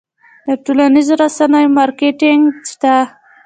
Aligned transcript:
د 0.47 0.49
ټولنیزو 0.63 1.13
رسنیو 1.21 1.73
مارکیټینګ 1.77 2.41
شته؟ 2.71 2.95